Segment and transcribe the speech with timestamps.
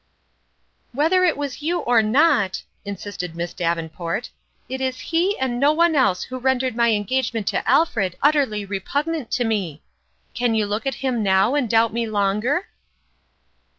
[0.93, 4.31] "Whether it was you or not," insisted Miss Davenport,"
[4.67, 9.29] it is he and no one else who rendered my engagement to Alfred utterly repugnant
[9.29, 9.83] to me!
[10.33, 12.65] Can you look at him now, and doubt me longer